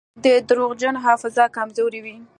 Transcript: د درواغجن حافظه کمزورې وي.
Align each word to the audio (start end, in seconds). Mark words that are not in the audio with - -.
د 0.25 0.25
درواغجن 0.47 0.95
حافظه 1.05 1.45
کمزورې 1.55 1.99
وي. 2.05 2.17